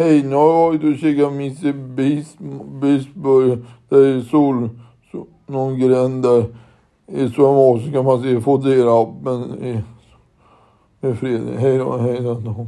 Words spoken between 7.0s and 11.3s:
I slow så kan man se Fodera appen i, i